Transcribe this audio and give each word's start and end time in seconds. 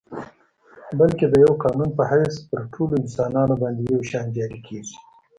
بلکه 0.99 1.25
د 1.29 1.33
یوه 1.43 1.55
قانون 1.63 1.89
په 1.97 2.03
حیث 2.11 2.35
پر 2.49 2.61
ټولو 2.73 2.93
انسانانو 3.01 3.53
باندي 3.61 3.85
یو 3.95 4.01
شان 4.11 4.25
جاري 4.37 4.59
کیږي. 4.67 4.95